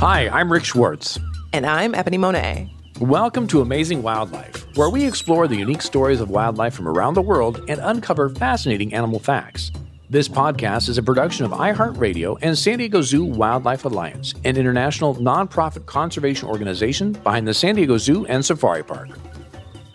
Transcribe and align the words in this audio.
Hi, 0.00 0.30
I'm 0.30 0.50
Rick 0.50 0.64
Schwartz. 0.64 1.18
And 1.52 1.66
I'm 1.66 1.94
Ebony 1.94 2.16
Monet. 2.16 2.72
Welcome 3.00 3.46
to 3.48 3.60
Amazing 3.60 4.02
Wildlife, 4.02 4.66
where 4.74 4.88
we 4.88 5.04
explore 5.04 5.46
the 5.46 5.56
unique 5.56 5.82
stories 5.82 6.22
of 6.22 6.30
wildlife 6.30 6.72
from 6.72 6.88
around 6.88 7.12
the 7.12 7.20
world 7.20 7.62
and 7.68 7.78
uncover 7.82 8.30
fascinating 8.30 8.94
animal 8.94 9.18
facts. 9.18 9.70
This 10.08 10.26
podcast 10.26 10.88
is 10.88 10.96
a 10.96 11.02
production 11.02 11.44
of 11.44 11.50
iHeartRadio 11.50 12.38
and 12.40 12.56
San 12.56 12.78
Diego 12.78 13.02
Zoo 13.02 13.26
Wildlife 13.26 13.84
Alliance, 13.84 14.32
an 14.46 14.56
international 14.56 15.16
nonprofit 15.16 15.84
conservation 15.84 16.48
organization 16.48 17.12
behind 17.12 17.46
the 17.46 17.52
San 17.52 17.74
Diego 17.74 17.98
Zoo 17.98 18.24
and 18.24 18.42
Safari 18.42 18.82
Park. 18.82 19.10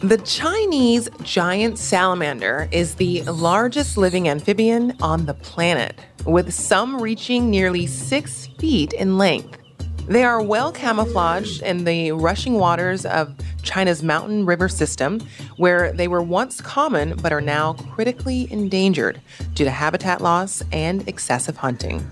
The 0.01 0.19
Chinese 0.19 1.09
giant 1.23 1.79
salamander 1.79 2.69
is 2.71 2.93
the 2.93 3.23
largest 3.23 3.97
living 3.97 4.29
amphibian 4.29 4.95
on 5.01 5.25
the 5.25 5.33
planet, 5.33 5.99
with 6.27 6.53
some 6.53 7.01
reaching 7.01 7.49
nearly 7.49 7.87
six 7.87 8.45
feet 8.59 8.93
in 8.93 9.17
length. 9.17 9.64
They 10.07 10.23
are 10.23 10.39
well 10.39 10.71
camouflaged 10.71 11.63
in 11.63 11.83
the 11.83 12.11
rushing 12.11 12.53
waters 12.55 13.07
of 13.07 13.33
China's 13.63 14.03
mountain 14.03 14.45
river 14.45 14.69
system, 14.69 15.19
where 15.57 15.91
they 15.91 16.07
were 16.07 16.21
once 16.21 16.61
common 16.61 17.15
but 17.15 17.33
are 17.33 17.41
now 17.41 17.73
critically 17.73 18.47
endangered 18.51 19.19
due 19.55 19.65
to 19.65 19.71
habitat 19.71 20.21
loss 20.21 20.61
and 20.71 21.07
excessive 21.07 21.57
hunting. 21.57 22.07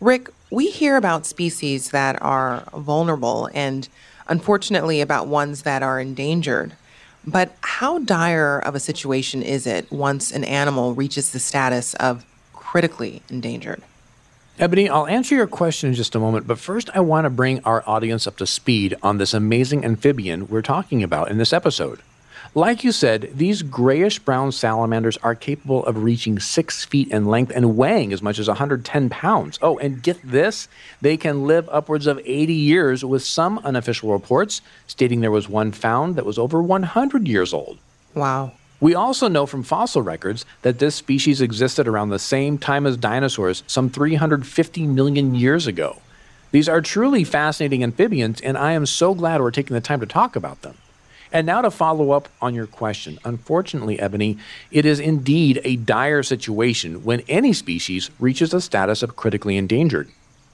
Rick, 0.00 0.30
we 0.50 0.70
hear 0.70 0.96
about 0.96 1.26
species 1.26 1.90
that 1.90 2.20
are 2.20 2.64
vulnerable 2.74 3.48
and 3.54 3.88
unfortunately 4.26 5.00
about 5.00 5.28
ones 5.28 5.62
that 5.62 5.84
are 5.84 6.00
endangered. 6.00 6.72
But 7.24 7.54
how 7.60 8.00
dire 8.00 8.58
of 8.58 8.74
a 8.74 8.80
situation 8.80 9.42
is 9.42 9.64
it 9.64 9.92
once 9.92 10.32
an 10.32 10.42
animal 10.42 10.94
reaches 10.94 11.30
the 11.30 11.38
status 11.38 11.94
of 11.94 12.24
critically 12.52 13.22
endangered? 13.30 13.80
Ebony, 14.60 14.90
I'll 14.90 15.06
answer 15.06 15.34
your 15.34 15.46
question 15.46 15.88
in 15.88 15.94
just 15.94 16.14
a 16.14 16.20
moment, 16.20 16.46
but 16.46 16.58
first 16.58 16.90
I 16.92 17.00
want 17.00 17.24
to 17.24 17.30
bring 17.30 17.64
our 17.64 17.82
audience 17.86 18.26
up 18.26 18.36
to 18.36 18.46
speed 18.46 18.94
on 19.02 19.16
this 19.16 19.32
amazing 19.32 19.86
amphibian 19.86 20.48
we're 20.48 20.60
talking 20.60 21.02
about 21.02 21.30
in 21.30 21.38
this 21.38 21.54
episode. 21.54 22.00
Like 22.54 22.84
you 22.84 22.92
said, 22.92 23.30
these 23.34 23.62
grayish 23.62 24.18
brown 24.18 24.52
salamanders 24.52 25.16
are 25.22 25.34
capable 25.34 25.82
of 25.86 26.02
reaching 26.02 26.38
six 26.38 26.84
feet 26.84 27.08
in 27.08 27.24
length 27.24 27.52
and 27.54 27.74
weighing 27.78 28.12
as 28.12 28.20
much 28.20 28.38
as 28.38 28.48
110 28.48 29.08
pounds. 29.08 29.58
Oh, 29.62 29.78
and 29.78 30.02
get 30.02 30.20
this 30.22 30.68
they 31.00 31.16
can 31.16 31.46
live 31.46 31.66
upwards 31.72 32.06
of 32.06 32.20
80 32.26 32.52
years, 32.52 33.02
with 33.02 33.24
some 33.24 33.60
unofficial 33.60 34.12
reports 34.12 34.60
stating 34.86 35.22
there 35.22 35.30
was 35.30 35.48
one 35.48 35.72
found 35.72 36.16
that 36.16 36.26
was 36.26 36.38
over 36.38 36.62
100 36.62 37.26
years 37.26 37.54
old. 37.54 37.78
Wow. 38.14 38.52
We 38.80 38.94
also 38.94 39.28
know 39.28 39.44
from 39.44 39.62
fossil 39.62 40.00
records 40.00 40.46
that 40.62 40.78
this 40.78 40.94
species 40.94 41.42
existed 41.42 41.86
around 41.86 42.08
the 42.08 42.18
same 42.18 42.56
time 42.56 42.86
as 42.86 42.96
dinosaurs, 42.96 43.62
some 43.66 43.90
350 43.90 44.86
million 44.86 45.34
years 45.34 45.66
ago. 45.66 46.00
These 46.50 46.68
are 46.68 46.80
truly 46.80 47.22
fascinating 47.22 47.84
amphibians, 47.84 48.40
and 48.40 48.56
I 48.56 48.72
am 48.72 48.86
so 48.86 49.14
glad 49.14 49.40
we're 49.40 49.50
taking 49.50 49.74
the 49.74 49.82
time 49.82 50.00
to 50.00 50.06
talk 50.06 50.34
about 50.34 50.62
them. 50.62 50.76
And 51.32 51.46
now 51.46 51.60
to 51.60 51.70
follow 51.70 52.10
up 52.10 52.28
on 52.40 52.54
your 52.54 52.66
question. 52.66 53.18
Unfortunately, 53.24 54.00
Ebony, 54.00 54.38
it 54.72 54.84
is 54.84 54.98
indeed 54.98 55.60
a 55.62 55.76
dire 55.76 56.24
situation 56.24 57.04
when 57.04 57.20
any 57.28 57.52
species 57.52 58.10
reaches 58.18 58.52
a 58.52 58.60
status 58.60 59.02
of 59.02 59.14
critically 59.14 59.56
endangered. 59.56 60.08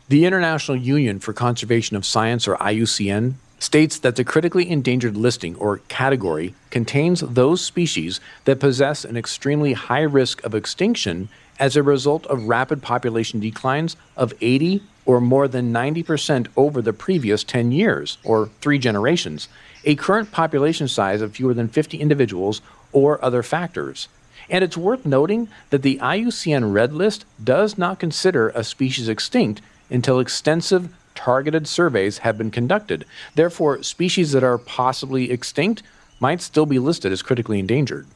The 0.09 0.27
International 0.27 0.77
Union 0.77 1.19
for 1.19 1.33
Conservation 1.33 1.97
of 1.97 2.05
Science, 2.05 2.47
or 2.47 2.57
IUCN, 2.57 3.35
states 3.59 3.99
that 3.99 4.17
the 4.17 4.25
critically 4.25 4.69
endangered 4.69 5.17
listing 5.17 5.55
or 5.57 5.79
category 5.89 6.55
contains 6.71 7.21
those 7.21 7.65
species 7.65 8.21
that 8.45 8.61
possess 8.61 9.05
an 9.05 9.17
extremely 9.17 9.73
high 9.73 10.03
risk 10.03 10.45
of 10.45 10.55
extinction 10.55 11.29
as 11.59 11.77
a 11.77 11.83
result 11.83 12.27
of 12.27 12.49
rapid 12.49 12.83
population 12.83 13.41
declines 13.41 13.97
of 14.17 14.35
80 14.41 14.83
or 15.07 15.21
more 15.21 15.49
than 15.49 15.73
90% 15.73 16.49
over 16.57 16.83
the 16.83 16.93
previous 16.93 17.45
10 17.45 17.73
years 17.73 18.19
or 18.25 18.51
three 18.61 18.79
generations, 18.79 19.49
a 19.85 19.95
current 19.95 20.33
population 20.33 20.89
size 20.89 21.23
of 21.23 21.33
fewer 21.33 21.55
than 21.55 21.69
50 21.69 21.99
individuals 21.99 22.61
or 22.93 23.25
other 23.25 23.43
factors. 23.43 24.09
And 24.51 24.63
it's 24.63 24.77
worth 24.77 25.07
noting 25.07 25.49
that 25.71 25.83
the 25.83 25.99
IUCN 25.99 26.73
Red 26.73 26.93
List 26.93 27.25
does 27.43 27.79
not 27.79 27.99
consider 27.99 28.51
a 28.51 28.63
species 28.63 29.09
extinct 29.09 29.61
until 29.91 30.21
extensive 30.21 30.95
targeted 31.17 31.67
surveys 31.67 32.19
have 32.19 32.39
been 32.39 32.51
conducted. 32.51 33.05
Therefore, 33.35 33.83
species 33.83 34.33
that 34.33 34.45
are 34.45 34.59
possibly 34.59 35.31
extinct 35.31 35.83
might 36.21 36.41
still 36.41 36.67
be 36.67 36.79
listed 36.79 37.11
as 37.11 37.23
critically 37.23 37.59
endangered. 37.59 38.07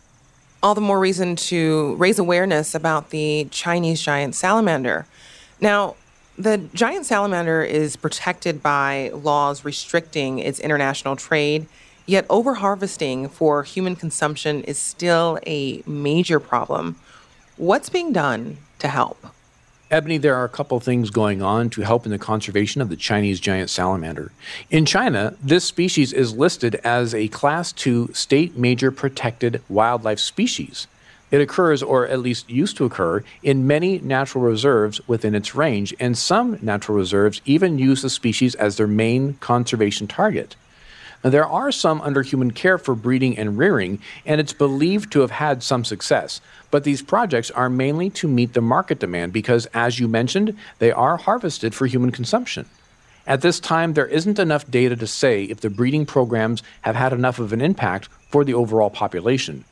All 0.62 0.74
the 0.74 0.80
more 0.80 1.00
reason 1.00 1.36
to 1.36 1.96
raise 1.96 2.18
awareness 2.18 2.74
about 2.74 3.10
the 3.10 3.48
Chinese 3.50 4.00
giant 4.02 4.34
salamander. 4.34 5.06
Now, 5.60 5.96
the 6.38 6.58
giant 6.72 7.06
salamander 7.06 7.62
is 7.62 7.96
protected 7.96 8.62
by 8.62 9.10
laws 9.12 9.64
restricting 9.64 10.38
its 10.38 10.58
international 10.58 11.16
trade, 11.16 11.66
yet 12.06 12.26
overharvesting 12.28 13.30
for 13.30 13.62
human 13.62 13.96
consumption 13.96 14.62
is 14.64 14.78
still 14.78 15.38
a 15.46 15.82
major 15.86 16.40
problem. 16.40 16.96
What's 17.56 17.90
being 17.90 18.12
done 18.12 18.58
to 18.78 18.88
help? 18.88 19.26
Ebony, 19.90 20.18
there 20.18 20.36
are 20.36 20.44
a 20.44 20.48
couple 20.48 20.78
things 20.78 21.10
going 21.10 21.42
on 21.42 21.68
to 21.68 21.80
help 21.80 22.04
in 22.04 22.12
the 22.12 22.18
conservation 22.18 22.80
of 22.80 22.88
the 22.88 22.96
Chinese 22.96 23.40
giant 23.40 23.68
salamander. 23.68 24.30
In 24.70 24.86
China, 24.86 25.34
this 25.42 25.64
species 25.64 26.12
is 26.12 26.32
listed 26.32 26.76
as 26.84 27.12
a 27.12 27.26
Class 27.26 27.74
II 27.84 28.06
state 28.12 28.56
major 28.56 28.92
protected 28.92 29.60
wildlife 29.68 30.20
species. 30.20 30.86
It 31.32 31.40
occurs, 31.40 31.82
or 31.82 32.06
at 32.06 32.20
least 32.20 32.48
used 32.48 32.76
to 32.76 32.84
occur, 32.84 33.24
in 33.42 33.66
many 33.66 33.98
natural 33.98 34.44
reserves 34.44 35.00
within 35.08 35.34
its 35.34 35.56
range, 35.56 35.92
and 35.98 36.16
some 36.16 36.58
natural 36.62 36.96
reserves 36.96 37.40
even 37.44 37.80
use 37.80 38.02
the 38.02 38.10
species 38.10 38.54
as 38.54 38.76
their 38.76 38.86
main 38.86 39.34
conservation 39.34 40.06
target. 40.06 40.54
Now, 41.22 41.30
there 41.30 41.46
are 41.46 41.70
some 41.70 42.00
under 42.00 42.22
human 42.22 42.50
care 42.50 42.78
for 42.78 42.94
breeding 42.94 43.36
and 43.36 43.58
rearing, 43.58 44.00
and 44.24 44.40
it's 44.40 44.54
believed 44.54 45.12
to 45.12 45.20
have 45.20 45.32
had 45.32 45.62
some 45.62 45.84
success. 45.84 46.40
But 46.70 46.84
these 46.84 47.02
projects 47.02 47.50
are 47.50 47.68
mainly 47.68 48.08
to 48.10 48.28
meet 48.28 48.54
the 48.54 48.62
market 48.62 48.98
demand 48.98 49.32
because, 49.32 49.66
as 49.66 50.00
you 50.00 50.08
mentioned, 50.08 50.56
they 50.78 50.92
are 50.92 51.18
harvested 51.18 51.74
for 51.74 51.86
human 51.86 52.10
consumption. 52.10 52.66
At 53.26 53.42
this 53.42 53.60
time, 53.60 53.92
there 53.92 54.06
isn't 54.06 54.38
enough 54.38 54.70
data 54.70 54.96
to 54.96 55.06
say 55.06 55.44
if 55.44 55.60
the 55.60 55.68
breeding 55.70 56.06
programs 56.06 56.62
have 56.82 56.96
had 56.96 57.12
enough 57.12 57.38
of 57.38 57.52
an 57.52 57.60
impact 57.60 58.08
for 58.30 58.44
the 58.44 58.54
overall 58.54 58.90
population. 58.90 59.64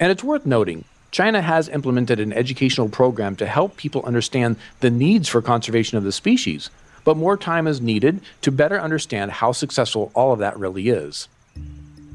And 0.00 0.10
it's 0.10 0.24
worth 0.24 0.46
noting 0.46 0.84
China 1.10 1.42
has 1.42 1.68
implemented 1.68 2.18
an 2.18 2.32
educational 2.32 2.88
program 2.88 3.36
to 3.36 3.46
help 3.46 3.76
people 3.76 4.02
understand 4.04 4.56
the 4.80 4.90
needs 4.90 5.28
for 5.28 5.40
conservation 5.40 5.96
of 5.96 6.02
the 6.02 6.10
species 6.10 6.70
but 7.04 7.16
more 7.16 7.36
time 7.36 7.66
is 7.66 7.80
needed 7.80 8.20
to 8.42 8.50
better 8.50 8.80
understand 8.80 9.30
how 9.30 9.52
successful 9.52 10.10
all 10.14 10.32
of 10.32 10.38
that 10.40 10.58
really 10.58 10.88
is. 10.88 11.28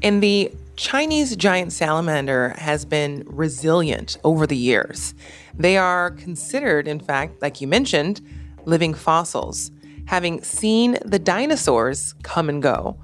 And 0.02 0.22
the 0.22 0.52
Chinese 0.76 1.36
giant 1.36 1.72
salamander 1.72 2.54
has 2.56 2.84
been 2.84 3.22
resilient 3.26 4.16
over 4.24 4.46
the 4.46 4.56
years. 4.56 5.14
They 5.54 5.76
are 5.76 6.10
considered, 6.10 6.88
in 6.88 7.00
fact, 7.00 7.42
like 7.42 7.60
you 7.60 7.66
mentioned, 7.66 8.20
living 8.64 8.94
fossils, 8.94 9.70
having 10.06 10.42
seen 10.42 10.98
the 11.04 11.18
dinosaurs 11.18 12.14
come 12.22 12.48
and 12.48 12.62
go. 12.62 12.96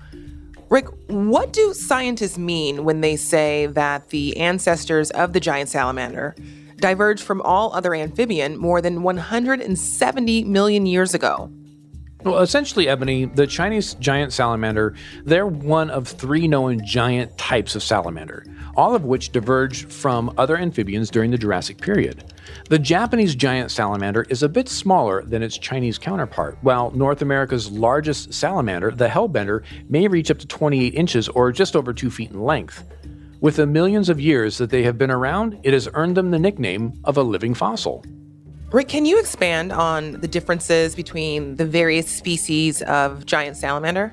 Rick, 0.70 0.86
what 1.08 1.52
do 1.52 1.75
scientists 1.75 2.38
mean 2.38 2.84
when 2.84 3.02
they 3.02 3.14
say 3.14 3.66
that 3.66 4.08
the 4.08 4.36
ancestors 4.38 5.10
of 5.10 5.32
the 5.32 5.38
giant 5.38 5.69
salamander 5.69 6.34
diverged 6.78 7.22
from 7.22 7.41
all 7.42 7.72
other 7.75 7.94
amphibian 7.94 8.56
more 8.56 8.80
than 8.80 9.02
170 9.02 10.44
million 10.44 10.86
years 10.86 11.14
ago? 11.14 11.50
Well, 12.26 12.41
essentially, 12.41 12.88
Ebony, 12.88 13.26
the 13.26 13.47
Chinese 13.47 13.94
giant 13.94 14.32
salamander, 14.32 14.94
they're 15.25 15.47
one 15.47 15.91
of 15.91 16.09
three 16.09 16.48
known 16.48 16.84
giant 16.84 17.38
types 17.38 17.76
of 17.76 17.84
salamander, 17.84 18.44
all 18.75 18.97
of 18.97 19.04
which 19.04 19.31
diverged 19.31 19.92
from 19.92 20.34
other 20.37 20.56
amphibians 20.56 21.09
during 21.09 21.31
the 21.31 21.38
Jurassic 21.38 21.81
period. 21.81 22.34
The 22.69 22.81
Japanese 22.81 23.37
giant 23.37 23.70
salamander 23.70 24.22
is 24.28 24.43
a 24.43 24.49
bit 24.49 24.69
smaller 24.69 25.23
than 25.23 25.40
its 25.40 25.56
Chinese 25.56 25.99
counterpart, 25.99 26.58
while 26.62 26.90
North 26.90 27.23
America's 27.23 27.70
largest 27.70 28.34
salamander, 28.34 28.90
the 28.90 29.06
hellbender, 29.06 29.62
may 29.88 30.08
reach 30.08 30.32
up 30.32 30.40
to 30.40 30.49
28 30.49 30.94
inches 30.94 31.28
or 31.28 31.52
just 31.52 31.76
over 31.76 31.94
2 31.94 32.11
feet 32.11 32.32
in 32.32 32.43
length. 32.43 32.82
With 33.40 33.55
the 33.55 33.69
millions 33.69 34.08
of 34.08 34.20
years 34.20 34.58
that 34.58 34.70
they 34.70 34.82
have 34.82 34.99
been 34.99 35.12
around, 35.12 35.61
it 35.62 35.73
has 35.73 35.88
earned 35.94 36.17
them 36.17 36.32
the 36.32 36.40
nickname 36.40 36.94
of 37.05 37.17
a 37.17 37.23
living 37.23 37.55
fossil. 37.55 38.05
Rick, 38.72 38.88
can 38.88 39.06
you 39.06 39.20
expand 39.20 39.70
on 39.70 40.14
the 40.14 40.26
differences 40.26 40.96
between 40.96 41.54
the 41.54 41.64
various 41.64 42.10
species 42.10 42.82
of 42.82 43.24
giant 43.24 43.56
salamander? 43.56 44.12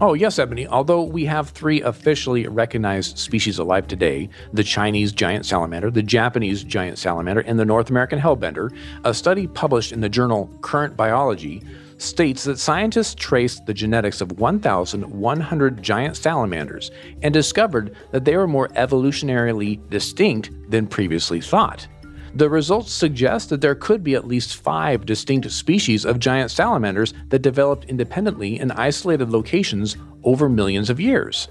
Oh, 0.00 0.14
yes, 0.14 0.38
Ebony. 0.38 0.68
Although 0.68 1.02
we 1.02 1.24
have 1.24 1.50
three 1.50 1.82
officially 1.82 2.46
recognized 2.46 3.18
species 3.18 3.58
alive 3.58 3.88
today 3.88 4.30
the 4.52 4.62
Chinese 4.62 5.10
giant 5.10 5.44
salamander, 5.44 5.90
the 5.90 6.04
Japanese 6.04 6.62
giant 6.62 6.98
salamander, 6.98 7.40
and 7.40 7.58
the 7.58 7.64
North 7.64 7.90
American 7.90 8.20
hellbender, 8.20 8.72
a 9.04 9.12
study 9.12 9.48
published 9.48 9.90
in 9.90 10.00
the 10.00 10.08
journal 10.08 10.48
Current 10.60 10.96
Biology 10.96 11.60
states 11.98 12.44
that 12.44 12.60
scientists 12.60 13.16
traced 13.16 13.66
the 13.66 13.74
genetics 13.74 14.20
of 14.20 14.38
1,100 14.38 15.82
giant 15.82 16.16
salamanders 16.16 16.92
and 17.22 17.34
discovered 17.34 17.96
that 18.12 18.24
they 18.24 18.36
were 18.36 18.46
more 18.46 18.68
evolutionarily 18.68 19.80
distinct 19.90 20.50
than 20.70 20.86
previously 20.86 21.40
thought. 21.40 21.88
The 22.34 22.48
results 22.48 22.92
suggest 22.92 23.50
that 23.50 23.60
there 23.60 23.74
could 23.74 24.04
be 24.04 24.14
at 24.14 24.26
least 24.26 24.56
five 24.56 25.04
distinct 25.04 25.50
species 25.50 26.04
of 26.04 26.20
giant 26.20 26.50
salamanders 26.50 27.12
that 27.28 27.40
developed 27.40 27.86
independently 27.86 28.58
in 28.58 28.70
isolated 28.70 29.30
locations 29.30 29.96
over 30.22 30.48
millions 30.48 30.90
of 30.90 31.00
years. 31.00 31.48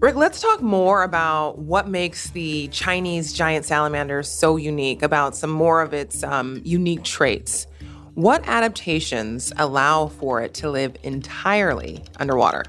Rick, 0.00 0.16
let's 0.16 0.40
talk 0.40 0.62
more 0.62 1.02
about 1.02 1.58
what 1.58 1.88
makes 1.88 2.30
the 2.30 2.68
Chinese 2.68 3.32
giant 3.32 3.64
salamander 3.64 4.22
so 4.22 4.56
unique, 4.56 5.02
about 5.02 5.34
some 5.34 5.50
more 5.50 5.80
of 5.82 5.94
its 5.94 6.22
um, 6.22 6.60
unique 6.64 7.02
traits. 7.02 7.66
What 8.14 8.46
adaptations 8.46 9.52
allow 9.58 10.08
for 10.08 10.40
it 10.40 10.54
to 10.54 10.70
live 10.70 10.96
entirely 11.02 12.04
underwater? 12.18 12.64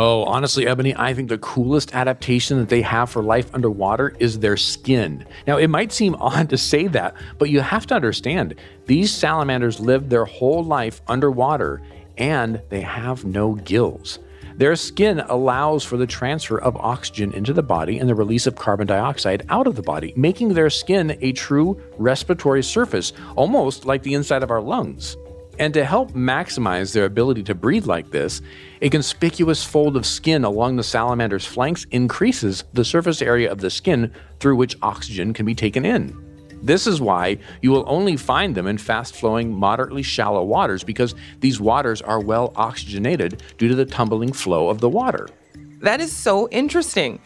Oh, 0.00 0.22
honestly, 0.26 0.64
Ebony, 0.64 0.94
I 0.94 1.12
think 1.12 1.28
the 1.28 1.38
coolest 1.38 1.92
adaptation 1.92 2.58
that 2.58 2.68
they 2.68 2.82
have 2.82 3.10
for 3.10 3.20
life 3.20 3.52
underwater 3.52 4.14
is 4.20 4.38
their 4.38 4.56
skin. 4.56 5.26
Now, 5.44 5.56
it 5.56 5.66
might 5.66 5.90
seem 5.90 6.14
odd 6.20 6.50
to 6.50 6.56
say 6.56 6.86
that, 6.86 7.16
but 7.36 7.50
you 7.50 7.60
have 7.60 7.84
to 7.88 7.96
understand 7.96 8.54
these 8.86 9.12
salamanders 9.12 9.80
live 9.80 10.08
their 10.08 10.24
whole 10.24 10.62
life 10.62 11.02
underwater 11.08 11.82
and 12.16 12.62
they 12.68 12.82
have 12.82 13.24
no 13.24 13.54
gills. 13.54 14.20
Their 14.56 14.76
skin 14.76 15.18
allows 15.18 15.82
for 15.82 15.96
the 15.96 16.06
transfer 16.06 16.60
of 16.60 16.76
oxygen 16.76 17.32
into 17.32 17.52
the 17.52 17.64
body 17.64 17.98
and 17.98 18.08
the 18.08 18.14
release 18.14 18.46
of 18.46 18.54
carbon 18.54 18.86
dioxide 18.86 19.46
out 19.48 19.66
of 19.66 19.74
the 19.74 19.82
body, 19.82 20.12
making 20.14 20.54
their 20.54 20.70
skin 20.70 21.18
a 21.20 21.32
true 21.32 21.76
respiratory 21.96 22.62
surface, 22.62 23.12
almost 23.34 23.84
like 23.84 24.04
the 24.04 24.14
inside 24.14 24.44
of 24.44 24.52
our 24.52 24.62
lungs. 24.62 25.16
And 25.58 25.74
to 25.74 25.84
help 25.84 26.12
maximize 26.12 26.92
their 26.92 27.04
ability 27.04 27.42
to 27.44 27.54
breathe 27.54 27.86
like 27.86 28.10
this, 28.10 28.40
a 28.80 28.88
conspicuous 28.88 29.64
fold 29.64 29.96
of 29.96 30.06
skin 30.06 30.44
along 30.44 30.76
the 30.76 30.84
salamander's 30.84 31.44
flanks 31.44 31.84
increases 31.90 32.64
the 32.74 32.84
surface 32.84 33.20
area 33.20 33.50
of 33.50 33.58
the 33.58 33.70
skin 33.70 34.12
through 34.38 34.56
which 34.56 34.76
oxygen 34.82 35.32
can 35.32 35.44
be 35.44 35.54
taken 35.54 35.84
in. 35.84 36.16
This 36.62 36.86
is 36.86 37.00
why 37.00 37.38
you 37.62 37.70
will 37.70 37.84
only 37.86 38.16
find 38.16 38.54
them 38.54 38.66
in 38.66 38.78
fast 38.78 39.14
flowing, 39.14 39.52
moderately 39.52 40.02
shallow 40.02 40.44
waters 40.44 40.84
because 40.84 41.14
these 41.40 41.60
waters 41.60 42.02
are 42.02 42.20
well 42.20 42.52
oxygenated 42.56 43.42
due 43.58 43.68
to 43.68 43.74
the 43.74 43.84
tumbling 43.84 44.32
flow 44.32 44.68
of 44.68 44.80
the 44.80 44.88
water. 44.88 45.28
That 45.80 46.00
is 46.00 46.14
so 46.14 46.48
interesting. 46.50 47.20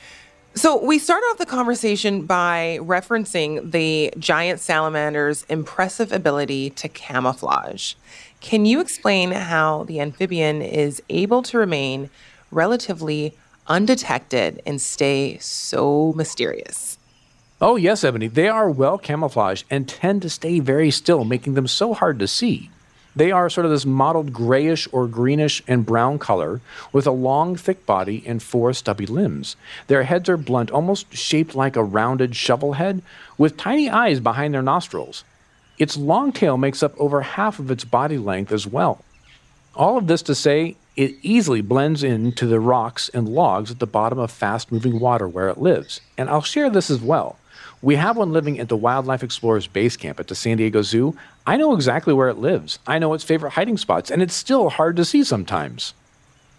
So, 0.54 0.84
we 0.84 0.98
start 0.98 1.22
off 1.30 1.38
the 1.38 1.46
conversation 1.46 2.26
by 2.26 2.78
referencing 2.82 3.70
the 3.72 4.12
giant 4.18 4.60
salamander's 4.60 5.44
impressive 5.48 6.12
ability 6.12 6.68
to 6.70 6.90
camouflage. 6.90 7.94
Can 8.42 8.66
you 8.66 8.78
explain 8.78 9.32
how 9.32 9.84
the 9.84 9.98
amphibian 9.98 10.60
is 10.60 11.02
able 11.08 11.42
to 11.44 11.56
remain 11.56 12.10
relatively 12.50 13.34
undetected 13.66 14.60
and 14.66 14.78
stay 14.78 15.38
so 15.38 16.12
mysterious? 16.16 16.98
Oh, 17.62 17.76
yes, 17.76 18.04
Ebony. 18.04 18.28
They 18.28 18.48
are 18.48 18.68
well 18.70 18.98
camouflaged 18.98 19.64
and 19.70 19.88
tend 19.88 20.20
to 20.20 20.28
stay 20.28 20.60
very 20.60 20.90
still, 20.90 21.24
making 21.24 21.54
them 21.54 21.66
so 21.66 21.94
hard 21.94 22.18
to 22.18 22.28
see. 22.28 22.68
They 23.14 23.30
are 23.30 23.50
sort 23.50 23.66
of 23.66 23.70
this 23.70 23.84
mottled 23.84 24.32
grayish 24.32 24.88
or 24.90 25.06
greenish 25.06 25.62
and 25.68 25.84
brown 25.84 26.18
color 26.18 26.60
with 26.92 27.06
a 27.06 27.12
long, 27.12 27.56
thick 27.56 27.84
body 27.84 28.22
and 28.26 28.42
four 28.42 28.72
stubby 28.72 29.06
limbs. 29.06 29.56
Their 29.86 30.04
heads 30.04 30.28
are 30.28 30.36
blunt, 30.36 30.70
almost 30.70 31.14
shaped 31.14 31.54
like 31.54 31.76
a 31.76 31.84
rounded 31.84 32.34
shovel 32.34 32.74
head, 32.74 33.02
with 33.36 33.56
tiny 33.56 33.90
eyes 33.90 34.20
behind 34.20 34.54
their 34.54 34.62
nostrils. 34.62 35.24
Its 35.78 35.96
long 35.96 36.32
tail 36.32 36.56
makes 36.56 36.82
up 36.82 36.94
over 36.98 37.20
half 37.20 37.58
of 37.58 37.70
its 37.70 37.84
body 37.84 38.18
length 38.18 38.52
as 38.52 38.66
well. 38.66 39.04
All 39.74 39.98
of 39.98 40.06
this 40.06 40.22
to 40.22 40.34
say, 40.34 40.76
it 40.96 41.14
easily 41.22 41.62
blends 41.62 42.02
into 42.02 42.46
the 42.46 42.60
rocks 42.60 43.08
and 43.08 43.28
logs 43.28 43.70
at 43.70 43.78
the 43.78 43.86
bottom 43.86 44.18
of 44.18 44.30
fast 44.30 44.70
moving 44.70 45.00
water 45.00 45.26
where 45.26 45.48
it 45.48 45.58
lives. 45.58 46.00
And 46.18 46.28
I'll 46.28 46.42
share 46.42 46.68
this 46.68 46.90
as 46.90 47.00
well. 47.00 47.38
We 47.82 47.96
have 47.96 48.16
one 48.16 48.32
living 48.32 48.60
at 48.60 48.68
the 48.68 48.76
Wildlife 48.76 49.24
Explorers 49.24 49.66
Base 49.66 49.96
Camp 49.96 50.20
at 50.20 50.28
the 50.28 50.36
San 50.36 50.58
Diego 50.58 50.82
Zoo. 50.82 51.16
I 51.44 51.56
know 51.56 51.74
exactly 51.74 52.14
where 52.14 52.28
it 52.28 52.38
lives. 52.38 52.78
I 52.86 53.00
know 53.00 53.12
its 53.12 53.24
favorite 53.24 53.50
hiding 53.50 53.76
spots, 53.76 54.08
and 54.08 54.22
it's 54.22 54.34
still 54.34 54.70
hard 54.70 54.94
to 54.96 55.04
see 55.04 55.24
sometimes. 55.24 55.92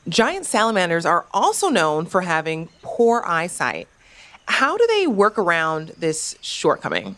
Giant 0.09 0.45
salamanders 0.45 1.05
are 1.05 1.25
also 1.33 1.69
known 1.69 2.07
for 2.07 2.21
having 2.21 2.67
poor 2.81 3.23
eyesight. 3.25 3.87
How 4.47 4.75
do 4.75 4.85
they 4.87 5.07
work 5.07 5.37
around 5.37 5.93
this 5.97 6.35
shortcoming? 6.41 7.15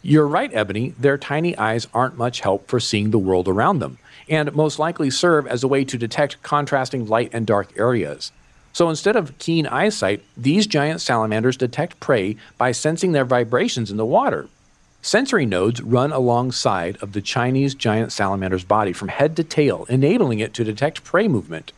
You're 0.00 0.28
right, 0.28 0.54
Ebony. 0.54 0.94
Their 0.96 1.18
tiny 1.18 1.58
eyes 1.58 1.88
aren't 1.92 2.16
much 2.16 2.38
help 2.38 2.68
for 2.68 2.78
seeing 2.78 3.10
the 3.10 3.18
world 3.18 3.48
around 3.48 3.80
them, 3.80 3.98
and 4.28 4.54
most 4.54 4.78
likely 4.78 5.10
serve 5.10 5.48
as 5.48 5.64
a 5.64 5.68
way 5.68 5.84
to 5.86 5.98
detect 5.98 6.40
contrasting 6.44 7.08
light 7.08 7.30
and 7.32 7.48
dark 7.48 7.76
areas. 7.76 8.30
So 8.74 8.90
instead 8.90 9.14
of 9.14 9.38
keen 9.38 9.66
eyesight, 9.68 10.22
these 10.36 10.66
giant 10.66 11.00
salamanders 11.00 11.56
detect 11.56 12.00
prey 12.00 12.36
by 12.58 12.72
sensing 12.72 13.12
their 13.12 13.24
vibrations 13.24 13.90
in 13.90 13.96
the 13.96 14.04
water. 14.04 14.48
Sensory 15.00 15.46
nodes 15.46 15.80
run 15.80 16.12
alongside 16.12 16.96
of 16.96 17.12
the 17.12 17.22
Chinese 17.22 17.74
giant 17.74 18.10
salamander's 18.10 18.64
body 18.64 18.92
from 18.92 19.08
head 19.08 19.36
to 19.36 19.44
tail, 19.44 19.86
enabling 19.88 20.40
it 20.40 20.52
to 20.54 20.64
detect 20.64 21.04
prey 21.04 21.28
movement. 21.28 21.72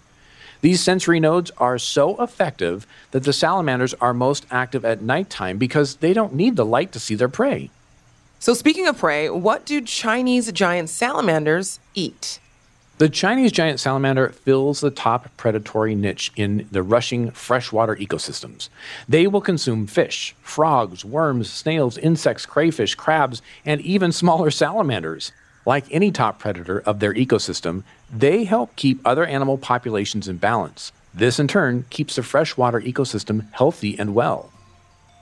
These 0.62 0.82
sensory 0.82 1.20
nodes 1.20 1.50
are 1.58 1.78
so 1.78 2.20
effective 2.22 2.86
that 3.10 3.24
the 3.24 3.32
salamanders 3.32 3.92
are 3.94 4.14
most 4.14 4.46
active 4.50 4.84
at 4.84 5.02
nighttime 5.02 5.58
because 5.58 5.96
they 5.96 6.14
don't 6.14 6.34
need 6.34 6.56
the 6.56 6.64
light 6.64 6.92
to 6.92 7.00
see 7.00 7.14
their 7.14 7.28
prey. 7.28 7.68
So, 8.38 8.54
speaking 8.54 8.86
of 8.86 8.96
prey, 8.96 9.28
what 9.28 9.66
do 9.66 9.82
Chinese 9.82 10.50
giant 10.50 10.88
salamanders 10.88 11.78
eat? 11.94 12.40
The 12.98 13.10
Chinese 13.10 13.52
giant 13.52 13.78
salamander 13.78 14.30
fills 14.30 14.80
the 14.80 14.90
top 14.90 15.28
predatory 15.36 15.94
niche 15.94 16.32
in 16.34 16.66
the 16.72 16.82
rushing 16.82 17.30
freshwater 17.30 17.94
ecosystems. 17.96 18.70
They 19.06 19.26
will 19.26 19.42
consume 19.42 19.86
fish, 19.86 20.34
frogs, 20.40 21.04
worms, 21.04 21.50
snails, 21.50 21.98
insects, 21.98 22.46
crayfish, 22.46 22.94
crabs, 22.94 23.42
and 23.66 23.82
even 23.82 24.12
smaller 24.12 24.50
salamanders. 24.50 25.32
Like 25.66 25.84
any 25.90 26.10
top 26.10 26.38
predator 26.38 26.80
of 26.80 27.00
their 27.00 27.12
ecosystem, 27.12 27.82
they 28.10 28.44
help 28.44 28.74
keep 28.76 29.02
other 29.04 29.26
animal 29.26 29.58
populations 29.58 30.26
in 30.26 30.38
balance. 30.38 30.90
This, 31.12 31.38
in 31.38 31.48
turn, 31.48 31.84
keeps 31.90 32.16
the 32.16 32.22
freshwater 32.22 32.80
ecosystem 32.80 33.52
healthy 33.52 33.98
and 33.98 34.14
well. 34.14 34.50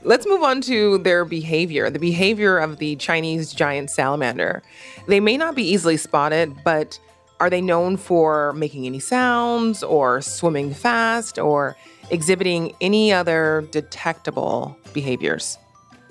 Let's 0.03 0.29
move 0.29 0.44
on 0.44 0.61
to 0.62 0.99
their 0.99 1.25
behavior, 1.25 1.91
the 1.91 1.99
behavior 1.99 2.59
of 2.59 2.79
the 2.79 2.94
Chinese 2.97 3.53
giant 3.53 3.91
salamander. 3.91 4.62
They 5.09 5.19
may 5.19 5.37
not 5.37 5.56
be 5.56 5.65
easily 5.65 5.97
spotted, 5.97 6.55
but 6.62 7.00
are 7.41 7.51
they 7.51 7.61
known 7.61 7.97
for 7.97 8.53
making 8.53 8.87
any 8.87 9.01
sounds 9.01 9.83
or 9.83 10.21
swimming 10.21 10.73
fast 10.73 11.39
or 11.39 11.77
exhibiting 12.11 12.75
any 12.81 13.13
other 13.13 13.67
detectable 13.71 14.77
behaviors? 14.93 15.59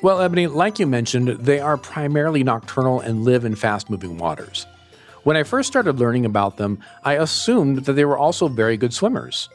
Well, 0.01 0.19
Ebony, 0.19 0.47
like 0.47 0.79
you 0.79 0.87
mentioned, 0.87 1.29
they 1.29 1.59
are 1.59 1.77
primarily 1.77 2.43
nocturnal 2.43 2.99
and 2.99 3.23
live 3.23 3.45
in 3.45 3.55
fast 3.55 3.89
moving 3.89 4.17
waters. 4.17 4.65
When 5.23 5.37
I 5.37 5.43
first 5.43 5.69
started 5.69 5.99
learning 5.99 6.25
about 6.25 6.57
them, 6.57 6.79
I 7.05 7.13
assumed 7.13 7.85
that 7.85 7.93
they 7.93 8.03
were 8.03 8.17
also 8.17 8.49
very 8.49 8.75
good 8.75 8.93
swimmers. 8.93 9.47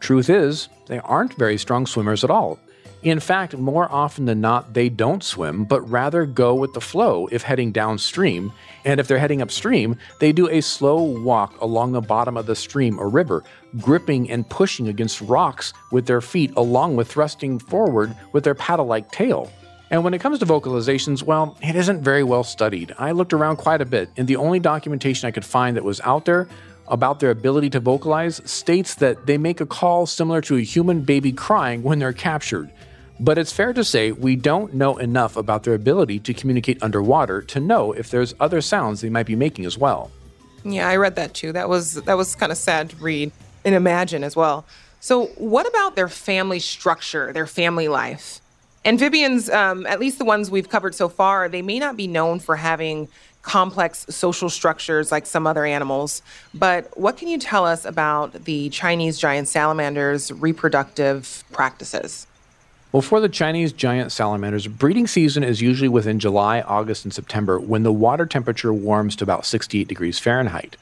Truth 0.00 0.28
is, 0.28 0.68
they 0.88 0.98
aren't 0.98 1.38
very 1.38 1.56
strong 1.56 1.86
swimmers 1.86 2.24
at 2.24 2.30
all. 2.30 2.58
In 3.02 3.18
fact, 3.18 3.56
more 3.56 3.90
often 3.90 4.26
than 4.26 4.40
not, 4.40 4.74
they 4.74 4.88
don't 4.88 5.24
swim, 5.24 5.64
but 5.64 5.80
rather 5.90 6.24
go 6.24 6.54
with 6.54 6.72
the 6.72 6.80
flow 6.80 7.26
if 7.32 7.42
heading 7.42 7.72
downstream. 7.72 8.52
And 8.84 9.00
if 9.00 9.08
they're 9.08 9.18
heading 9.18 9.42
upstream, 9.42 9.96
they 10.20 10.30
do 10.30 10.48
a 10.48 10.60
slow 10.60 11.02
walk 11.02 11.60
along 11.60 11.92
the 11.92 12.00
bottom 12.00 12.36
of 12.36 12.46
the 12.46 12.54
stream 12.54 13.00
or 13.00 13.08
river, 13.08 13.42
gripping 13.80 14.30
and 14.30 14.48
pushing 14.48 14.86
against 14.86 15.20
rocks 15.20 15.72
with 15.90 16.06
their 16.06 16.20
feet, 16.20 16.52
along 16.56 16.94
with 16.94 17.10
thrusting 17.10 17.58
forward 17.58 18.14
with 18.32 18.44
their 18.44 18.54
paddle 18.54 18.86
like 18.86 19.10
tail. 19.10 19.50
And 19.90 20.04
when 20.04 20.14
it 20.14 20.20
comes 20.20 20.38
to 20.38 20.46
vocalizations, 20.46 21.24
well, 21.24 21.58
it 21.60 21.74
isn't 21.74 22.02
very 22.02 22.22
well 22.22 22.44
studied. 22.44 22.94
I 22.98 23.10
looked 23.10 23.32
around 23.32 23.56
quite 23.56 23.80
a 23.80 23.84
bit, 23.84 24.10
and 24.16 24.28
the 24.28 24.36
only 24.36 24.60
documentation 24.60 25.26
I 25.26 25.32
could 25.32 25.44
find 25.44 25.76
that 25.76 25.82
was 25.82 26.00
out 26.02 26.24
there 26.24 26.46
about 26.86 27.18
their 27.18 27.30
ability 27.30 27.70
to 27.70 27.80
vocalize 27.80 28.40
states 28.48 28.94
that 28.96 29.26
they 29.26 29.38
make 29.38 29.60
a 29.60 29.66
call 29.66 30.06
similar 30.06 30.40
to 30.42 30.56
a 30.56 30.62
human 30.62 31.00
baby 31.00 31.32
crying 31.32 31.82
when 31.82 31.98
they're 31.98 32.12
captured. 32.12 32.70
But 33.20 33.38
it's 33.38 33.52
fair 33.52 33.72
to 33.72 33.84
say 33.84 34.12
we 34.12 34.36
don't 34.36 34.74
know 34.74 34.96
enough 34.96 35.36
about 35.36 35.62
their 35.62 35.74
ability 35.74 36.18
to 36.20 36.34
communicate 36.34 36.82
underwater 36.82 37.42
to 37.42 37.60
know 37.60 37.92
if 37.92 38.10
there's 38.10 38.34
other 38.40 38.60
sounds 38.60 39.00
they 39.00 39.10
might 39.10 39.26
be 39.26 39.36
making 39.36 39.64
as 39.64 39.78
well. 39.78 40.10
Yeah, 40.64 40.88
I 40.88 40.96
read 40.96 41.16
that 41.16 41.34
too. 41.34 41.52
That 41.52 41.68
was 41.68 41.94
that 41.94 42.16
was 42.16 42.34
kind 42.34 42.52
of 42.52 42.58
sad 42.58 42.90
to 42.90 42.96
read 42.96 43.32
and 43.64 43.74
imagine 43.74 44.24
as 44.24 44.36
well. 44.36 44.64
So, 45.00 45.26
what 45.36 45.66
about 45.66 45.96
their 45.96 46.08
family 46.08 46.60
structure, 46.60 47.32
their 47.32 47.46
family 47.46 47.88
life? 47.88 48.40
Amphibians, 48.84 49.48
um, 49.50 49.86
at 49.86 50.00
least 50.00 50.18
the 50.18 50.24
ones 50.24 50.50
we've 50.50 50.68
covered 50.68 50.94
so 50.94 51.08
far, 51.08 51.48
they 51.48 51.62
may 51.62 51.78
not 51.78 51.96
be 51.96 52.06
known 52.06 52.40
for 52.40 52.56
having 52.56 53.08
complex 53.42 54.06
social 54.08 54.48
structures 54.48 55.12
like 55.12 55.26
some 55.26 55.46
other 55.46 55.64
animals. 55.64 56.22
But 56.54 56.96
what 56.98 57.16
can 57.16 57.28
you 57.28 57.38
tell 57.38 57.66
us 57.66 57.84
about 57.84 58.44
the 58.44 58.70
Chinese 58.70 59.18
giant 59.18 59.48
salamander's 59.48 60.32
reproductive 60.32 61.44
practices? 61.52 62.26
Well, 62.92 63.00
for 63.00 63.20
the 63.20 63.28
Chinese 63.30 63.72
giant 63.72 64.12
salamanders, 64.12 64.66
breeding 64.66 65.06
season 65.06 65.42
is 65.42 65.62
usually 65.62 65.88
within 65.88 66.18
July, 66.18 66.60
August, 66.60 67.06
and 67.06 67.14
September 67.14 67.58
when 67.58 67.84
the 67.84 67.92
water 67.92 68.26
temperature 68.26 68.72
warms 68.72 69.16
to 69.16 69.24
about 69.24 69.46
68 69.46 69.88
degrees 69.88 70.18
Fahrenheit. 70.18 70.76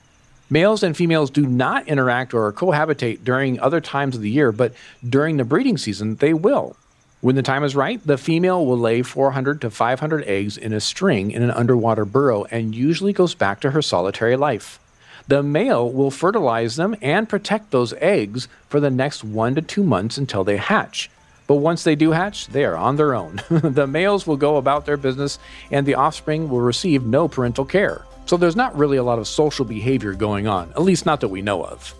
Males 0.51 0.83
and 0.83 0.97
females 0.97 1.31
do 1.31 1.47
not 1.47 1.87
interact 1.87 2.35
or 2.35 2.53
cohabitate 2.53 3.23
during 3.23 3.61
other 3.61 3.81
times 3.81 4.17
of 4.17 4.23
the 4.23 4.31
year, 4.31 4.51
but 4.51 4.75
during 5.09 5.37
the 5.37 5.45
breeding 5.45 5.79
season, 5.79 6.17
they 6.17 6.35
will. 6.35 6.75
When 7.21 7.37
the 7.37 7.43
time 7.43 7.63
is 7.63 7.77
right, 7.77 8.05
the 8.05 8.19
female 8.19 8.67
will 8.67 8.79
lay 8.79 9.03
400 9.03 9.61
to 9.61 9.71
500 9.71 10.25
eggs 10.25 10.57
in 10.57 10.73
a 10.73 10.81
string 10.81 11.31
in 11.31 11.43
an 11.43 11.53
underwater 11.53 12.05
burrow 12.05 12.45
and 12.47 12.75
usually 12.75 13.13
goes 13.13 13.37
back 13.37 13.61
to 13.61 13.71
her 13.71 13.83
solitary 13.83 14.35
life. 14.35 14.81
The 15.29 15.45
male 15.45 15.89
will 15.89 16.11
fertilize 16.11 16.75
them 16.75 16.97
and 17.01 17.29
protect 17.29 17.71
those 17.71 17.95
eggs 17.99 18.49
for 18.69 18.81
the 18.81 18.91
next 18.91 19.23
one 19.23 19.55
to 19.55 19.63
two 19.63 19.85
months 19.85 20.19
until 20.19 20.43
they 20.43 20.57
hatch. 20.57 21.09
But 21.51 21.57
once 21.57 21.83
they 21.83 21.97
do 21.97 22.13
hatch, 22.13 22.47
they 22.47 22.65
are 22.65 22.77
on 22.77 22.95
their 22.95 23.13
own. 23.13 23.43
the 23.51 23.85
males 23.85 24.25
will 24.25 24.37
go 24.37 24.59
about 24.59 24.87
their 24.87 24.97
business 24.97 25.41
and 25.73 25.85
the 25.85 25.97
offspring 25.97 26.49
will 26.49 26.61
receive 26.61 27.05
no 27.05 27.27
parental 27.27 27.65
care. 27.65 28.07
So 28.27 28.37
there's 28.37 28.55
not 28.55 28.79
really 28.79 28.99
a 28.99 29.03
lot 29.03 29.19
of 29.19 29.27
social 29.27 29.65
behavior 29.65 30.15
going 30.15 30.47
on, 30.47 30.71
at 30.71 30.83
least 30.83 31.07
not 31.07 31.21
that 31.23 31.27
we 31.27 31.43
know 31.43 31.65
of. 31.65 31.93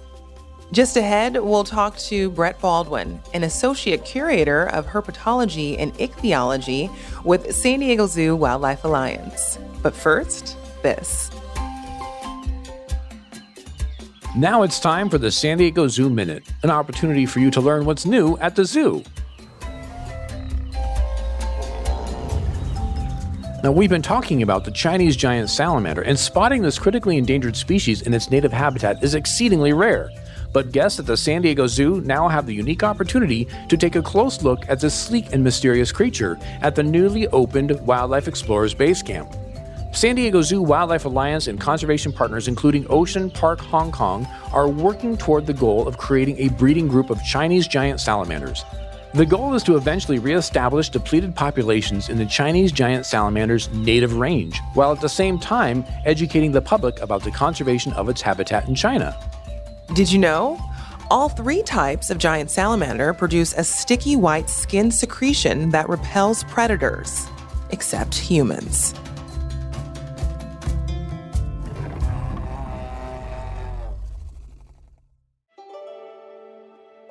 Just 0.71 0.97
ahead, 0.97 1.37
we'll 1.37 1.65
talk 1.65 1.99
to 1.99 2.31
Brett 2.31 2.61
Baldwin, 2.61 3.19
an 3.35 3.43
associate 3.43 4.05
curator 4.05 4.69
of 4.69 4.87
herpetology 4.87 5.75
and 5.81 6.01
ichthyology 6.01 6.89
with 7.25 7.53
San 7.53 7.81
Diego 7.81 8.07
Zoo 8.07 8.37
Wildlife 8.37 8.85
Alliance. 8.85 9.59
But 9.83 9.97
first, 9.97 10.57
this. 10.85 11.29
Now 14.37 14.63
it's 14.63 14.79
time 14.79 15.11
for 15.11 15.19
the 15.19 15.33
San 15.33 15.59
Diego 15.59 15.89
Zoo 15.89 16.09
Minute, 16.09 16.45
an 16.63 16.71
opportunity 16.71 17.27
for 17.27 17.41
you 17.41 17.51
to 17.51 17.61
learn 17.61 17.85
what's 17.85 18.07
new 18.07 18.39
at 18.39 18.55
the 18.55 18.65
zoo. 18.65 19.03
Now, 23.63 23.73
we've 23.73 23.91
been 23.91 24.01
talking 24.01 24.43
about 24.43 24.65
the 24.65 24.71
Chinese 24.71 25.17
giant 25.17 25.51
salamander, 25.51 26.01
and 26.01 26.19
spotting 26.19 26.63
this 26.63 26.79
critically 26.79 27.19
endangered 27.19 27.55
species 27.55 28.01
in 28.01 28.15
its 28.15 28.31
native 28.31 28.55
habitat 28.55 29.05
is 29.05 29.15
exceedingly 29.15 29.75
rare. 29.75 30.09
But 30.55 30.73
guests 30.73 30.99
at 30.99 31.05
the 31.05 31.15
San 31.15 31.43
Diego 31.43 31.67
Zoo 31.67 32.01
now 32.01 32.27
have 32.27 32.47
the 32.47 32.55
unique 32.55 32.83
opportunity 32.83 33.47
to 33.69 33.77
take 33.77 33.97
a 33.97 34.03
close 34.03 34.41
look 34.43 34.67
at 34.71 34.81
this 34.81 34.95
sleek 34.95 35.35
and 35.35 35.45
mysterious 35.45 35.93
creature 35.93 36.39
at 36.63 36.75
the 36.75 36.83
newly 36.83 37.29
opened 37.29 37.79
Wildlife 37.83 38.29
Explorers 38.29 38.73
Base 38.73 39.03
Camp. 39.03 39.31
San 39.93 40.15
Diego 40.15 40.41
Zoo 40.41 40.63
Wildlife 40.63 41.05
Alliance 41.05 41.47
and 41.47 41.61
conservation 41.61 42.15
partners, 42.15 42.49
including 42.49 42.87
Ocean 42.89 43.31
Park 43.31 43.61
Hong 43.61 43.93
Kong, 43.93 44.27
are 44.55 44.69
working 44.69 45.19
toward 45.19 45.47
the 45.47 45.53
goal 45.53 45.87
of 45.87 45.99
creating 45.99 46.39
a 46.39 46.49
breeding 46.49 46.89
group 46.89 47.11
of 47.11 47.23
Chinese 47.25 47.69
giant 47.69 48.01
salamanders. 48.01 48.65
The 49.13 49.27
goal 49.27 49.55
is 49.55 49.65
to 49.65 49.77
eventually 49.77 50.21
reestablish 50.21 50.89
depleted 50.89 51.35
populations 51.35 52.11
in 52.11 52.17
the 52.17 52.27
Chinese 52.27 52.71
giant 52.71 53.05
salamander's 53.05 53.69
native 53.71 54.15
range, 54.15 54.61
while 54.75 54.93
at 54.93 55.01
the 55.01 55.09
same 55.09 55.37
time 55.37 55.85
educating 56.05 56.53
the 56.53 56.63
public 56.63 57.01
about 57.01 57.25
the 57.25 57.33
conservation 57.33 57.93
of 57.95 58.09
its 58.09 58.23
habitat 58.23 58.69
in 58.69 58.77
China. 58.77 59.19
Did 59.95 60.13
you 60.13 60.21
know? 60.21 60.61
All 61.11 61.29
three 61.29 61.65
types 61.65 62.11
of 62.11 62.19
giant 62.19 62.53
salamander 62.53 63.13
produce 63.13 63.53
a 63.55 63.65
sticky 63.65 64.15
white 64.15 64.49
skin 64.49 64.93
secretion 64.93 65.71
that 65.71 65.89
repels 65.89 66.45
predators, 66.45 67.27
except 67.71 68.15
humans. 68.15 68.95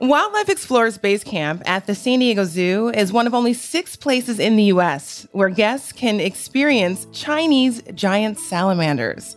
Wildlife 0.01 0.47
Explorers 0.47 0.97
Base 0.97 1.25
Camp 1.25 1.61
at 1.65 1.85
the 1.85 1.93
San 1.93 2.19
Diego 2.19 2.45
Zoo 2.45 2.87
is 2.87 3.11
one 3.11 3.27
of 3.27 3.33
only 3.33 3.51
six 3.51 3.97
places 3.97 4.39
in 4.39 4.55
the 4.55 4.63
U.S. 4.65 5.27
where 5.33 5.49
guests 5.49 5.91
can 5.91 6.21
experience 6.21 7.05
Chinese 7.11 7.81
giant 7.93 8.39
salamanders. 8.39 9.35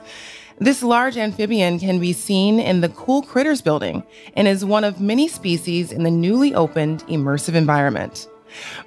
This 0.61 0.85
large 0.85 1.17
amphibian 1.17 1.81
can 1.81 1.99
be 1.99 2.13
seen 2.13 2.61
in 2.61 2.81
the 2.81 2.91
Cool 2.91 3.23
Critters 3.23 3.61
building 3.61 4.05
and 4.37 4.47
is 4.47 4.65
one 4.65 4.85
of 4.85 5.01
many 5.01 5.27
species 5.27 5.91
in 5.91 6.05
the 6.05 6.13
newly 6.13 6.55
opened 6.55 7.03
immersive 7.09 7.55
environment. 7.55 8.29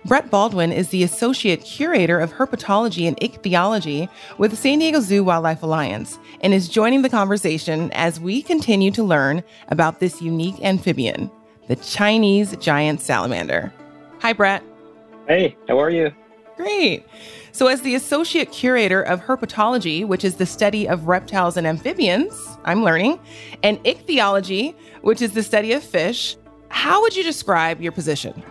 Brett 0.05 0.29
Baldwin 0.29 0.71
is 0.71 0.89
the 0.89 1.03
Associate 1.03 1.61
Curator 1.61 2.21
of 2.21 2.31
Herpetology 2.31 3.05
and 3.05 3.17
Ichthyology 3.21 4.07
with 4.37 4.51
the 4.51 4.57
San 4.57 4.79
Diego 4.79 5.01
Zoo 5.01 5.25
Wildlife 5.25 5.61
Alliance 5.61 6.19
and 6.39 6.53
is 6.53 6.69
joining 6.69 7.01
the 7.01 7.09
conversation 7.09 7.91
as 7.91 8.17
we 8.17 8.41
continue 8.41 8.91
to 8.91 9.03
learn 9.03 9.43
about 9.67 9.99
this 9.99 10.21
unique 10.21 10.63
amphibian 10.63 11.29
the 11.67 11.75
Chinese 11.77 12.55
giant 12.57 13.01
salamander. 13.01 13.73
Hi, 14.19 14.33
Brett. 14.33 14.63
Hey, 15.27 15.57
how 15.67 15.79
are 15.79 15.89
you? 15.89 16.11
Great. 16.57 17.05
So, 17.51 17.67
as 17.67 17.81
the 17.81 17.95
associate 17.95 18.51
curator 18.51 19.01
of 19.01 19.21
herpetology, 19.21 20.05
which 20.05 20.23
is 20.23 20.35
the 20.35 20.45
study 20.45 20.87
of 20.87 21.07
reptiles 21.07 21.57
and 21.57 21.65
amphibians, 21.65 22.33
I'm 22.63 22.83
learning, 22.83 23.19
and 23.63 23.79
ichthyology, 23.85 24.75
which 25.01 25.21
is 25.21 25.33
the 25.33 25.43
study 25.43 25.73
of 25.73 25.83
fish, 25.83 26.37
how 26.69 27.01
would 27.01 27.15
you 27.15 27.23
describe 27.23 27.81
your 27.81 27.91
position? 27.91 28.43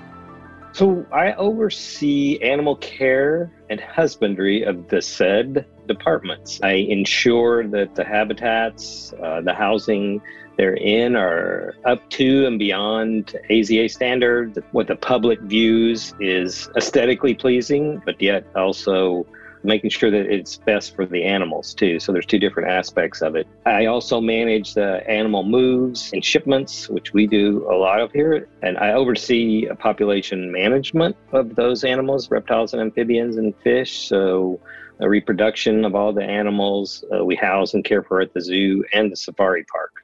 So, 0.72 1.06
I 1.12 1.34
oversee 1.34 2.38
animal 2.42 2.76
care 2.76 3.52
and 3.70 3.80
husbandry 3.80 4.62
of 4.62 4.88
the 4.88 5.00
said 5.00 5.66
departments. 5.86 6.60
I 6.62 6.72
ensure 6.72 7.66
that 7.68 7.94
the 7.94 8.04
habitats, 8.04 9.12
uh, 9.22 9.40
the 9.42 9.54
housing, 9.54 10.20
they're 10.56 10.76
in 10.76 11.16
are 11.16 11.74
up 11.84 12.08
to 12.10 12.46
and 12.46 12.58
beyond 12.58 13.36
AZA 13.50 13.90
standard. 13.90 14.62
What 14.72 14.86
the 14.86 14.96
public 14.96 15.40
views 15.40 16.14
is 16.20 16.68
aesthetically 16.76 17.34
pleasing, 17.34 18.02
but 18.04 18.20
yet 18.20 18.46
also 18.54 19.26
making 19.64 19.90
sure 19.90 20.10
that 20.10 20.26
it's 20.26 20.58
best 20.58 20.94
for 20.94 21.06
the 21.06 21.24
animals 21.24 21.74
too. 21.74 21.98
So 21.98 22.12
there's 22.12 22.26
two 22.26 22.38
different 22.38 22.68
aspects 22.68 23.22
of 23.22 23.34
it. 23.34 23.46
I 23.64 23.86
also 23.86 24.20
manage 24.20 24.74
the 24.74 25.08
animal 25.08 25.42
moves 25.42 26.12
and 26.12 26.22
shipments, 26.22 26.88
which 26.88 27.14
we 27.14 27.26
do 27.26 27.66
a 27.70 27.74
lot 27.74 28.00
of 28.00 28.12
here, 28.12 28.46
and 28.62 28.76
I 28.76 28.92
oversee 28.92 29.66
a 29.66 29.74
population 29.74 30.52
management 30.52 31.16
of 31.32 31.56
those 31.56 31.82
animals, 31.82 32.30
reptiles 32.30 32.74
and 32.74 32.82
amphibians 32.82 33.36
and 33.36 33.54
fish. 33.62 34.06
So 34.06 34.60
a 35.00 35.08
reproduction 35.08 35.84
of 35.84 35.94
all 35.94 36.12
the 36.12 36.22
animals 36.22 37.04
uh, 37.12 37.24
we 37.24 37.34
house 37.34 37.74
and 37.74 37.84
care 37.84 38.02
for 38.02 38.20
at 38.20 38.32
the 38.34 38.40
zoo 38.40 38.84
and 38.92 39.10
the 39.10 39.16
safari 39.16 39.64
park. 39.64 40.03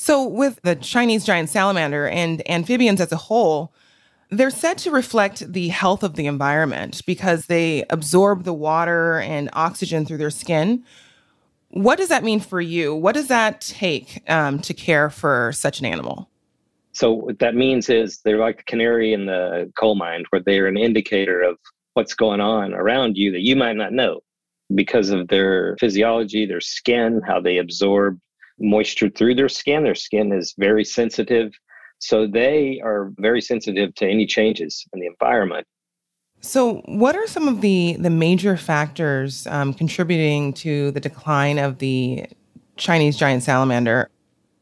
So, 0.00 0.22
with 0.22 0.60
the 0.62 0.76
Chinese 0.76 1.24
giant 1.24 1.48
salamander 1.48 2.06
and 2.06 2.48
amphibians 2.48 3.00
as 3.00 3.10
a 3.10 3.16
whole, 3.16 3.72
they're 4.30 4.48
said 4.48 4.78
to 4.78 4.92
reflect 4.92 5.52
the 5.52 5.68
health 5.68 6.04
of 6.04 6.14
the 6.14 6.26
environment 6.26 7.02
because 7.04 7.46
they 7.46 7.84
absorb 7.90 8.44
the 8.44 8.54
water 8.54 9.18
and 9.18 9.50
oxygen 9.54 10.06
through 10.06 10.18
their 10.18 10.30
skin. 10.30 10.84
What 11.70 11.98
does 11.98 12.10
that 12.10 12.22
mean 12.22 12.38
for 12.38 12.60
you? 12.60 12.94
What 12.94 13.16
does 13.16 13.26
that 13.26 13.60
take 13.60 14.22
um, 14.30 14.60
to 14.60 14.72
care 14.72 15.10
for 15.10 15.50
such 15.52 15.80
an 15.80 15.86
animal? 15.86 16.30
So, 16.92 17.12
what 17.12 17.40
that 17.40 17.56
means 17.56 17.90
is 17.90 18.20
they're 18.20 18.38
like 18.38 18.60
a 18.60 18.64
canary 18.64 19.12
in 19.12 19.26
the 19.26 19.72
coal 19.76 19.96
mine, 19.96 20.22
where 20.30 20.40
they're 20.40 20.68
an 20.68 20.76
indicator 20.76 21.42
of 21.42 21.58
what's 21.94 22.14
going 22.14 22.40
on 22.40 22.72
around 22.72 23.16
you 23.16 23.32
that 23.32 23.42
you 23.42 23.56
might 23.56 23.74
not 23.74 23.92
know 23.92 24.20
because 24.76 25.10
of 25.10 25.26
their 25.26 25.76
physiology, 25.80 26.46
their 26.46 26.60
skin, 26.60 27.20
how 27.26 27.40
they 27.40 27.58
absorb 27.58 28.20
moisture 28.60 29.10
through 29.10 29.34
their 29.34 29.48
skin. 29.48 29.84
Their 29.84 29.94
skin 29.94 30.32
is 30.32 30.54
very 30.58 30.84
sensitive. 30.84 31.52
So 31.98 32.26
they 32.26 32.80
are 32.84 33.12
very 33.18 33.40
sensitive 33.40 33.94
to 33.96 34.06
any 34.06 34.26
changes 34.26 34.86
in 34.92 35.00
the 35.00 35.06
environment. 35.06 35.66
So, 36.40 36.74
what 36.84 37.16
are 37.16 37.26
some 37.26 37.48
of 37.48 37.62
the 37.62 37.96
the 37.98 38.10
major 38.10 38.56
factors 38.56 39.46
um, 39.48 39.74
contributing 39.74 40.52
to 40.54 40.92
the 40.92 41.00
decline 41.00 41.58
of 41.58 41.78
the 41.78 42.26
Chinese 42.76 43.16
giant 43.16 43.42
salamander? 43.42 44.08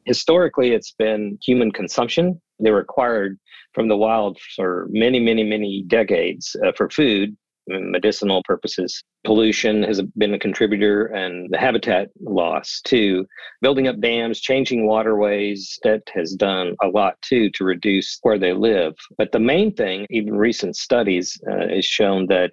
Historically, 0.05 0.73
it's 0.73 0.93
been 0.93 1.39
human 1.45 1.71
consumption. 1.71 2.41
They 2.61 2.71
were 2.71 2.81
acquired 2.81 3.39
from 3.75 3.89
the 3.89 3.97
wild 3.97 4.39
for 4.55 4.87
many, 4.91 5.21
many, 5.21 5.45
many 5.45 5.85
decades 5.87 6.57
uh, 6.65 6.73
for 6.73 6.89
food, 6.89 7.37
medicinal 7.69 8.43
purposes. 8.45 9.03
Pollution 9.25 9.83
has 9.83 10.01
been 10.17 10.35
a 10.35 10.39
contributor 10.39 11.07
and 11.07 11.51
the 11.51 11.59
habitat 11.59 12.11
loss 12.21 12.81
too. 12.85 13.27
Building 13.61 13.89
up 13.89 14.01
dams, 14.01 14.41
changing 14.41 14.87
waterways, 14.87 15.79
that 15.83 16.03
has 16.15 16.35
done 16.35 16.77
a 16.83 16.89
lot 16.89 17.21
too 17.23 17.51
to 17.51 17.65
reduce 17.65 18.19
where 18.23 18.39
they 18.39 18.53
live. 18.53 18.95
But 19.19 19.33
the 19.33 19.41
main 19.41 19.75
thing, 19.75 20.07
even 20.11 20.37
recent 20.37 20.77
studies, 20.77 21.39
uh, 21.51 21.69
has 21.69 21.85
shown 21.85 22.27
that 22.29 22.53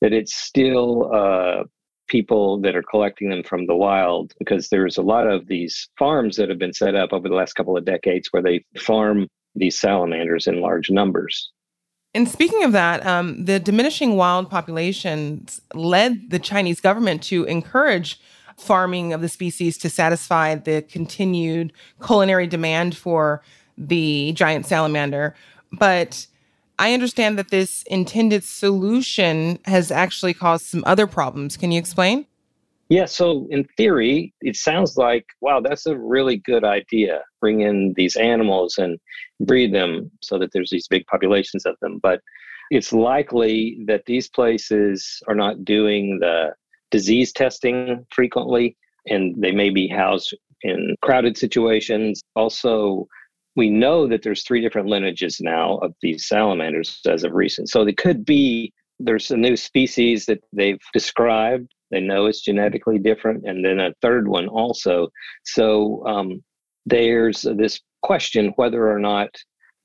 that 0.00 0.12
it's 0.14 0.34
still 0.34 1.14
uh, 1.14 1.64
people 2.08 2.60
that 2.60 2.74
are 2.74 2.82
collecting 2.82 3.30
them 3.30 3.42
from 3.42 3.66
the 3.66 3.76
wild 3.76 4.32
because 4.38 4.68
there's 4.68 4.96
a 4.96 5.02
lot 5.02 5.26
of 5.26 5.46
these 5.46 5.88
farms 5.98 6.36
that 6.36 6.48
have 6.48 6.58
been 6.58 6.72
set 6.72 6.94
up 6.94 7.12
over 7.12 7.28
the 7.28 7.34
last 7.34 7.52
couple 7.52 7.76
of 7.76 7.84
decades 7.84 8.28
where 8.30 8.42
they 8.42 8.64
farm 8.78 9.28
these 9.54 9.78
salamanders 9.78 10.46
in 10.46 10.60
large 10.60 10.90
numbers. 10.90 11.52
And 12.14 12.28
speaking 12.28 12.64
of 12.64 12.72
that, 12.72 13.06
um, 13.06 13.44
the 13.44 13.60
diminishing 13.60 14.16
wild 14.16 14.50
populations 14.50 15.60
led 15.74 16.30
the 16.30 16.38
Chinese 16.38 16.80
government 16.80 17.22
to 17.24 17.44
encourage 17.44 18.20
farming 18.56 19.12
of 19.12 19.20
the 19.20 19.28
species 19.28 19.78
to 19.78 19.88
satisfy 19.88 20.54
the 20.54 20.82
continued 20.82 21.72
culinary 22.04 22.46
demand 22.46 22.96
for 22.96 23.42
the 23.78 24.32
giant 24.32 24.66
salamander. 24.66 25.34
But 25.72 26.26
I 26.78 26.94
understand 26.94 27.38
that 27.38 27.50
this 27.50 27.84
intended 27.84 28.42
solution 28.42 29.58
has 29.66 29.90
actually 29.90 30.34
caused 30.34 30.66
some 30.66 30.82
other 30.86 31.06
problems. 31.06 31.56
Can 31.56 31.70
you 31.70 31.78
explain? 31.78 32.26
Yeah, 32.88 33.04
so 33.04 33.46
in 33.50 33.64
theory, 33.76 34.34
it 34.40 34.56
sounds 34.56 34.96
like, 34.96 35.26
wow, 35.40 35.60
that's 35.60 35.86
a 35.86 35.96
really 35.96 36.38
good 36.38 36.64
idea. 36.64 37.22
Bring 37.40 37.60
in 37.60 37.94
these 37.96 38.16
animals 38.16 38.78
and 38.78 38.98
breed 39.40 39.72
them 39.74 40.10
so 40.22 40.38
that 40.38 40.50
there's 40.52 40.70
these 40.70 40.88
big 40.88 41.06
populations 41.06 41.66
of 41.66 41.76
them. 41.80 41.98
But 42.02 42.20
it's 42.70 42.92
likely 42.92 43.82
that 43.86 44.04
these 44.06 44.28
places 44.28 45.20
are 45.26 45.34
not 45.34 45.64
doing 45.64 46.18
the 46.20 46.54
disease 46.90 47.32
testing 47.32 48.04
frequently 48.10 48.76
and 49.06 49.34
they 49.42 49.52
may 49.52 49.70
be 49.70 49.88
housed 49.88 50.36
in 50.62 50.94
crowded 51.02 51.36
situations. 51.36 52.22
Also, 52.36 53.06
we 53.56 53.70
know 53.70 54.06
that 54.06 54.22
there's 54.22 54.44
three 54.44 54.60
different 54.60 54.88
lineages 54.88 55.40
now 55.40 55.78
of 55.78 55.94
these 56.02 56.28
salamanders 56.28 57.00
as 57.06 57.24
of 57.24 57.32
recent. 57.32 57.68
So 57.68 57.84
they 57.84 57.92
could 57.92 58.24
be 58.24 58.72
there's 59.00 59.30
a 59.30 59.36
new 59.36 59.56
species 59.56 60.26
that 60.26 60.44
they've 60.52 60.80
described. 60.92 61.72
They 61.90 62.00
know 62.00 62.26
it's 62.26 62.42
genetically 62.42 62.98
different, 62.98 63.44
and 63.46 63.64
then 63.64 63.80
a 63.80 63.94
third 64.02 64.28
one 64.28 64.46
also. 64.46 65.08
So 65.44 66.06
um, 66.06 66.44
there's 66.86 67.42
this 67.42 67.80
question 68.02 68.52
whether 68.56 68.90
or 68.90 68.98
not 68.98 69.30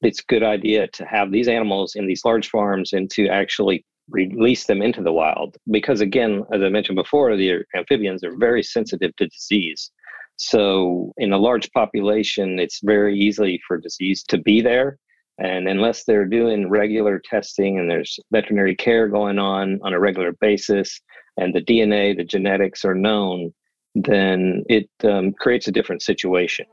it's 0.01 0.19
a 0.19 0.25
good 0.27 0.43
idea 0.43 0.87
to 0.89 1.05
have 1.05 1.31
these 1.31 1.47
animals 1.47 1.95
in 1.95 2.05
these 2.05 2.23
large 2.25 2.49
farms 2.49 2.93
and 2.93 3.09
to 3.11 3.27
actually 3.27 3.85
release 4.09 4.65
them 4.65 4.81
into 4.81 5.01
the 5.01 5.11
wild. 5.11 5.57
Because 5.71 6.01
again 6.01 6.43
as 6.53 6.61
i 6.61 6.69
mentioned 6.69 6.95
before 6.95 7.35
the 7.35 7.63
amphibians 7.75 8.23
are 8.23 8.37
very 8.37 8.63
sensitive 8.63 9.15
to 9.15 9.27
disease. 9.27 9.91
So 10.37 11.13
in 11.17 11.33
a 11.33 11.37
large 11.37 11.71
population 11.71 12.59
it's 12.59 12.81
very 12.83 13.17
easy 13.17 13.59
for 13.67 13.77
disease 13.77 14.23
to 14.29 14.37
be 14.37 14.61
there. 14.61 14.97
And 15.37 15.67
unless 15.67 16.05
they're 16.05 16.25
doing 16.25 16.69
regular 16.69 17.21
testing 17.23 17.79
and 17.79 17.89
there's 17.89 18.17
veterinary 18.31 18.75
care 18.75 19.07
going 19.09 19.39
on 19.39 19.79
on 19.83 19.93
a 19.93 19.99
regular 19.99 20.33
basis 20.39 21.01
and 21.37 21.53
the 21.53 21.61
dna 21.61 22.15
the 22.15 22.23
genetics 22.23 22.85
are 22.85 22.95
known 22.95 23.53
then 23.95 24.63
it 24.69 24.89
um, 25.03 25.33
creates 25.33 25.67
a 25.67 25.71
different 25.71 26.01
situation 26.01 26.65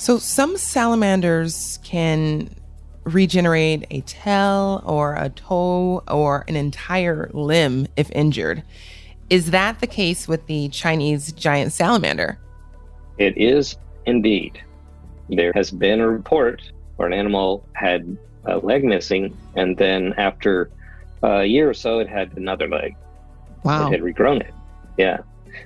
so 0.00 0.18
some 0.18 0.56
salamanders 0.56 1.78
can 1.84 2.48
regenerate 3.04 3.86
a 3.90 4.00
tail 4.00 4.82
or 4.86 5.14
a 5.14 5.28
toe 5.28 6.02
or 6.08 6.46
an 6.48 6.56
entire 6.56 7.28
limb 7.34 7.86
if 7.98 8.10
injured. 8.12 8.62
Is 9.28 9.50
that 9.50 9.80
the 9.80 9.86
case 9.86 10.26
with 10.26 10.46
the 10.46 10.70
Chinese 10.70 11.32
giant 11.32 11.72
salamander? 11.72 12.38
It 13.18 13.36
is 13.36 13.76
indeed. 14.06 14.62
There 15.28 15.52
has 15.54 15.70
been 15.70 16.00
a 16.00 16.08
report 16.08 16.62
where 16.96 17.06
an 17.06 17.12
animal 17.12 17.66
had 17.74 18.16
a 18.46 18.56
leg 18.56 18.84
missing, 18.84 19.36
and 19.54 19.76
then 19.76 20.14
after 20.16 20.70
a 21.22 21.44
year 21.44 21.68
or 21.68 21.74
so, 21.74 21.98
it 21.98 22.08
had 22.08 22.34
another 22.38 22.68
leg. 22.68 22.96
Wow. 23.64 23.88
It 23.88 23.92
had 23.92 24.00
regrown 24.00 24.40
it. 24.40 24.54
Yeah. 24.96 25.18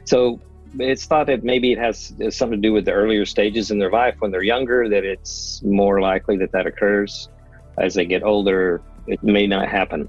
So 0.05 0.41
it's 0.79 1.05
thought 1.07 1.27
that 1.27 1.45
maybe 1.45 1.73
it 1.73 1.79
has 1.79 2.13
something 2.31 2.61
to 2.61 2.69
do 2.69 2.73
with 2.73 2.85
the 2.85 2.93
earlier 2.93 3.25
stages 3.25 3.71
in 3.71 3.79
their 3.79 3.91
life 3.91 4.17
when 4.19 4.31
they're 4.31 4.43
younger 4.43 4.89
that 4.89 5.05
it's 5.05 5.63
more 5.63 6.01
likely 6.01 6.37
that 6.39 6.53
that 6.53 6.67
occurs 6.67 7.29
as 7.79 7.95
they 7.95 8.05
get 8.05 8.23
older. 8.23 8.81
It 9.07 9.23
may 9.23 9.47
not 9.47 9.69
happen. 9.69 10.09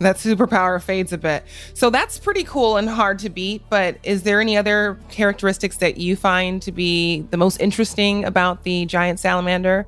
That 0.00 0.16
superpower 0.16 0.82
fades 0.82 1.12
a 1.12 1.18
bit. 1.18 1.44
So 1.72 1.88
that's 1.88 2.18
pretty 2.18 2.44
cool 2.44 2.76
and 2.76 2.88
hard 2.88 3.18
to 3.20 3.30
beat 3.30 3.62
but 3.70 3.98
is 4.02 4.22
there 4.22 4.40
any 4.40 4.56
other 4.56 4.98
characteristics 5.08 5.78
that 5.78 5.98
you 5.98 6.16
find 6.16 6.60
to 6.62 6.72
be 6.72 7.22
the 7.30 7.36
most 7.36 7.60
interesting 7.60 8.24
about 8.24 8.64
the 8.64 8.86
giant 8.86 9.20
salamander? 9.20 9.86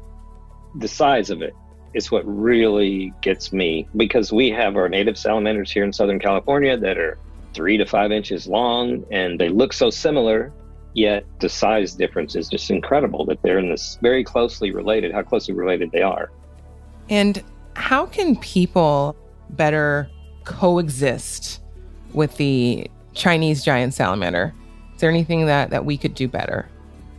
The 0.76 0.88
size 0.88 1.30
of 1.30 1.42
it 1.42 1.54
is 1.94 2.11
what 2.11 2.23
really 2.26 3.12
gets 3.23 3.52
me 3.52 3.88
because 3.96 4.32
we 4.32 4.50
have 4.50 4.76
our 4.76 4.88
native 4.88 5.16
salamanders 5.16 5.73
here 5.73 5.82
in 5.82 5.92
southern 5.92 6.18
california 6.18 6.76
that 6.76 6.99
are 6.99 7.16
three 7.56 7.78
to 7.78 7.86
five 7.86 8.12
inches 8.12 8.46
long, 8.46 9.04
and 9.10 9.40
they 9.40 9.48
look 9.48 9.72
so 9.72 9.90
similar. 9.90 10.52
Yet 10.94 11.26
the 11.40 11.48
size 11.48 11.94
difference 11.94 12.36
is 12.36 12.48
just 12.48 12.70
incredible 12.70 13.26
that 13.26 13.42
they're 13.42 13.58
in 13.58 13.68
this 13.68 13.98
very 14.00 14.25
closely 14.25 14.70
related, 14.70 15.12
how 15.12 15.22
closely 15.22 15.54
related 15.54 15.90
they 15.90 16.02
are. 16.02 16.30
And 17.10 17.42
how 17.75 18.06
can 18.06 18.36
people 18.36 19.16
better 19.50 20.08
coexist 20.44 21.60
with 22.14 22.36
the 22.36 22.90
Chinese 23.12 23.62
giant 23.62 23.92
salamander? 23.92 24.54
Is 24.94 25.00
there 25.00 25.10
anything 25.10 25.44
that, 25.46 25.68
that 25.70 25.84
we 25.84 25.98
could 25.98 26.14
do 26.14 26.28
better? 26.28 26.66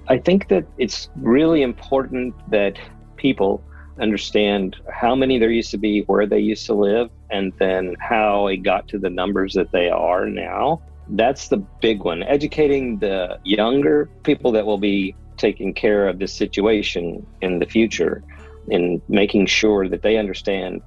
I 0.08 0.18
think 0.18 0.48
that 0.48 0.66
it's 0.80 1.10
really 1.18 1.62
important 1.62 2.34
that 2.50 2.80
people 3.18 3.64
understand 4.00 4.78
how 4.92 5.16
many 5.16 5.38
there 5.38 5.52
used 5.52 5.72
to 5.72 5.78
be, 5.78 6.02
where 6.02 6.26
they 6.26 6.40
used 6.40 6.66
to 6.68 6.74
live, 6.74 7.12
and 7.30 7.54
then 7.60 7.96
how 8.00 8.48
it 8.48 8.58
got 8.58 8.88
to 8.90 9.00
the 9.00 9.10
numbers 9.10 9.54
that 9.54 9.72
they 9.72 9.90
are 9.90 10.26
now. 10.26 10.82
That's 11.10 11.48
the 11.48 11.58
big 11.58 12.04
one. 12.04 12.24
Educating 12.24 13.00
the 13.00 13.40
younger 13.44 14.10
people 14.24 14.52
that 14.54 14.66
will 14.66 14.78
be 14.78 15.16
taking 15.38 15.74
care 15.74 16.08
of 16.08 16.20
this 16.20 16.34
situation 16.34 17.26
in 17.42 17.60
the 17.60 17.66
future 17.66 18.24
and 18.70 19.02
making 19.08 19.46
sure 19.46 19.88
that 19.88 20.02
they 20.02 20.18
understand 20.18 20.82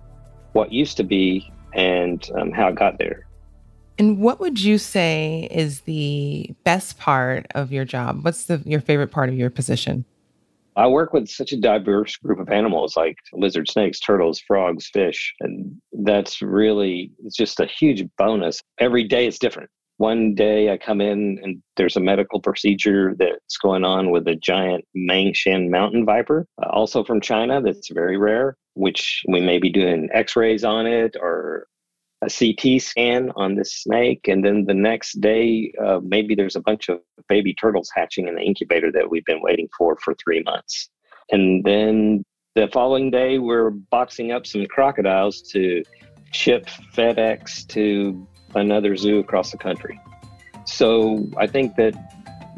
what 0.52 0.72
used 0.72 0.96
to 0.96 1.04
be 1.04 1.50
and 1.72 2.28
um, 2.36 2.50
how 2.50 2.68
it 2.68 2.74
got 2.74 2.98
there. 2.98 3.26
And 3.98 4.18
what 4.18 4.40
would 4.40 4.60
you 4.60 4.78
say 4.78 5.46
is 5.50 5.82
the 5.82 6.54
best 6.64 6.98
part 6.98 7.46
of 7.54 7.70
your 7.70 7.84
job? 7.84 8.24
What's 8.24 8.44
the, 8.44 8.62
your 8.64 8.80
favorite 8.80 9.10
part 9.10 9.28
of 9.28 9.34
your 9.34 9.50
position? 9.50 10.04
I 10.80 10.86
work 10.86 11.12
with 11.12 11.28
such 11.28 11.52
a 11.52 11.60
diverse 11.60 12.16
group 12.16 12.40
of 12.40 12.48
animals 12.48 12.96
like 12.96 13.18
lizards, 13.34 13.72
snakes, 13.72 14.00
turtles, 14.00 14.40
frogs, 14.40 14.88
fish. 14.88 15.34
And 15.40 15.76
that's 15.92 16.40
really, 16.40 17.12
it's 17.22 17.36
just 17.36 17.60
a 17.60 17.66
huge 17.66 18.02
bonus. 18.16 18.62
Every 18.78 19.04
day 19.04 19.26
it's 19.26 19.38
different. 19.38 19.68
One 19.98 20.34
day 20.34 20.72
I 20.72 20.78
come 20.78 21.02
in 21.02 21.38
and 21.42 21.62
there's 21.76 21.96
a 21.96 22.00
medical 22.00 22.40
procedure 22.40 23.14
that's 23.18 23.58
going 23.58 23.84
on 23.84 24.10
with 24.10 24.26
a 24.26 24.36
giant 24.36 24.86
Mangshan 24.96 25.68
mountain 25.68 26.06
viper, 26.06 26.46
uh, 26.62 26.70
also 26.70 27.04
from 27.04 27.20
China, 27.20 27.60
that's 27.60 27.90
very 27.90 28.16
rare, 28.16 28.56
which 28.72 29.22
we 29.28 29.42
may 29.42 29.58
be 29.58 29.68
doing 29.68 30.08
x 30.14 30.34
rays 30.34 30.64
on 30.64 30.86
it 30.86 31.14
or 31.20 31.66
a 32.22 32.28
CT 32.28 32.82
scan 32.82 33.30
on 33.36 33.54
this 33.54 33.74
snake, 33.74 34.28
and 34.28 34.44
then 34.44 34.64
the 34.64 34.74
next 34.74 35.20
day, 35.20 35.72
uh, 35.82 36.00
maybe 36.02 36.34
there's 36.34 36.56
a 36.56 36.60
bunch 36.60 36.88
of 36.88 37.00
baby 37.28 37.54
turtles 37.54 37.90
hatching 37.94 38.28
in 38.28 38.34
the 38.34 38.42
incubator 38.42 38.92
that 38.92 39.10
we've 39.10 39.24
been 39.24 39.40
waiting 39.40 39.68
for 39.76 39.96
for 39.96 40.14
three 40.14 40.42
months. 40.42 40.90
And 41.30 41.64
then 41.64 42.24
the 42.54 42.68
following 42.68 43.10
day, 43.10 43.38
we're 43.38 43.70
boxing 43.70 44.32
up 44.32 44.46
some 44.46 44.66
crocodiles 44.66 45.40
to 45.52 45.82
ship 46.32 46.66
FedEx 46.94 47.66
to 47.68 48.26
another 48.54 48.96
zoo 48.96 49.18
across 49.18 49.50
the 49.50 49.58
country. 49.58 49.98
So 50.64 51.26
I 51.38 51.46
think 51.46 51.76
that 51.76 51.94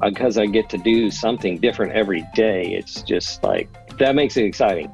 because 0.00 0.38
I 0.38 0.46
get 0.46 0.68
to 0.70 0.78
do 0.78 1.10
something 1.10 1.58
different 1.58 1.92
every 1.92 2.26
day, 2.34 2.74
it's 2.74 3.02
just 3.02 3.42
like 3.44 3.68
that 3.98 4.14
makes 4.14 4.36
it 4.36 4.44
exciting. 4.44 4.92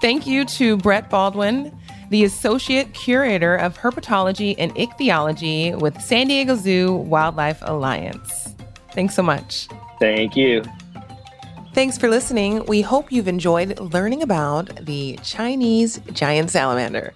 Thank 0.00 0.26
you 0.26 0.44
to 0.44 0.76
Brett 0.76 1.08
Baldwin 1.08 1.76
the 2.10 2.24
Associate 2.24 2.92
Curator 2.94 3.56
of 3.56 3.78
Herpetology 3.78 4.54
and 4.58 4.72
Ichthyology 4.76 5.74
with 5.74 6.00
San 6.00 6.28
Diego 6.28 6.54
Zoo 6.54 6.94
Wildlife 6.94 7.58
Alliance. 7.62 8.54
Thanks 8.92 9.14
so 9.14 9.22
much. 9.22 9.68
Thank 9.98 10.36
you. 10.36 10.62
Thanks 11.74 11.98
for 11.98 12.08
listening. 12.08 12.64
We 12.64 12.80
hope 12.80 13.12
you've 13.12 13.28
enjoyed 13.28 13.78
learning 13.78 14.22
about 14.22 14.86
the 14.86 15.18
Chinese 15.22 16.00
giant 16.12 16.50
salamander. 16.50 17.14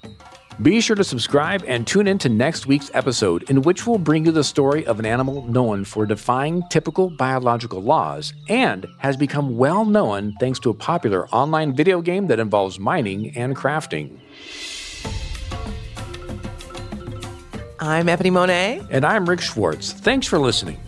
Be 0.62 0.82
sure 0.82 0.96
to 0.96 1.04
subscribe 1.04 1.64
and 1.66 1.86
tune 1.86 2.06
in 2.06 2.18
to 2.18 2.28
next 2.28 2.66
week's 2.66 2.90
episode, 2.92 3.48
in 3.48 3.62
which 3.62 3.86
we'll 3.86 3.96
bring 3.96 4.26
you 4.26 4.32
the 4.32 4.44
story 4.44 4.84
of 4.84 4.98
an 4.98 5.06
animal 5.06 5.46
known 5.46 5.86
for 5.86 6.04
defying 6.04 6.62
typical 6.68 7.08
biological 7.08 7.80
laws 7.80 8.34
and 8.50 8.86
has 8.98 9.16
become 9.16 9.56
well 9.56 9.86
known 9.86 10.34
thanks 10.38 10.58
to 10.58 10.68
a 10.68 10.74
popular 10.74 11.26
online 11.28 11.74
video 11.74 12.02
game 12.02 12.26
that 12.26 12.38
involves 12.38 12.78
mining 12.78 13.34
and 13.38 13.56
crafting. 13.56 14.20
I'm 17.80 18.10
Ebony 18.10 18.28
Monet. 18.28 18.82
And 18.90 19.06
I'm 19.06 19.26
Rick 19.26 19.40
Schwartz. 19.40 19.92
Thanks 19.92 20.26
for 20.26 20.38
listening. 20.38 20.78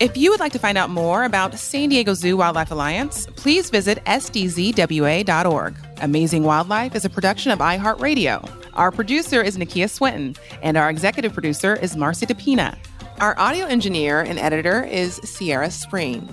If 0.00 0.16
you 0.16 0.30
would 0.30 0.40
like 0.40 0.52
to 0.52 0.58
find 0.58 0.76
out 0.76 0.90
more 0.90 1.22
about 1.22 1.56
San 1.56 1.90
Diego 1.90 2.14
Zoo 2.14 2.36
Wildlife 2.36 2.72
Alliance, 2.72 3.26
please 3.36 3.70
visit 3.70 4.02
sdzwa.org. 4.06 5.74
Amazing 6.00 6.42
Wildlife 6.42 6.96
is 6.96 7.04
a 7.04 7.10
production 7.10 7.52
of 7.52 7.60
iHeartRadio. 7.60 8.50
Our 8.74 8.90
producer 8.90 9.40
is 9.40 9.56
Nakia 9.56 9.88
Swinton, 9.88 10.34
and 10.62 10.76
our 10.76 10.90
executive 10.90 11.32
producer 11.32 11.76
is 11.76 11.96
Marcy 11.96 12.26
DePina. 12.26 12.76
Our 13.20 13.38
audio 13.38 13.66
engineer 13.66 14.22
and 14.22 14.38
editor 14.38 14.82
is 14.82 15.16
Sierra 15.16 15.68
Spreen. 15.68 16.26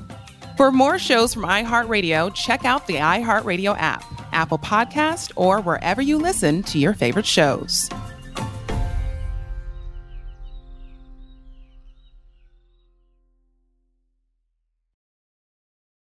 For 0.55 0.71
more 0.71 0.97
shows 0.97 1.35
from 1.35 1.43
iHeartRadio, 1.43 2.33
check 2.33 2.65
out 2.65 2.87
the 2.87 2.95
iHeartRadio 2.95 3.75
app, 3.77 4.03
Apple 4.33 4.57
Podcast, 4.57 5.33
or 5.35 5.61
wherever 5.61 6.01
you 6.01 6.17
listen 6.17 6.63
to 6.63 6.79
your 6.79 6.93
favorite 6.93 7.27
shows. 7.27 7.89